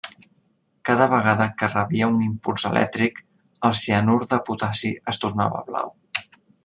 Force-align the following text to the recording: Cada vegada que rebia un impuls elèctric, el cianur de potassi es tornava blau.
Cada 0.89 1.05
vegada 1.11 1.45
que 1.59 1.67
rebia 1.73 2.09
un 2.13 2.17
impuls 2.27 2.65
elèctric, 2.71 3.21
el 3.69 3.77
cianur 3.83 4.17
de 4.33 4.41
potassi 4.49 4.93
es 5.13 5.21
tornava 5.27 5.63
blau. 5.69 5.95